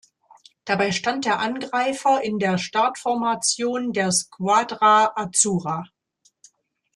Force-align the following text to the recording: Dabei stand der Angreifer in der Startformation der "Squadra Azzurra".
Dabei 0.65 0.91
stand 0.93 1.25
der 1.25 1.37
Angreifer 1.37 2.23
in 2.23 2.39
der 2.39 2.57
Startformation 2.57 3.93
der 3.93 4.11
"Squadra 4.11 5.13
Azzurra". 5.15 5.83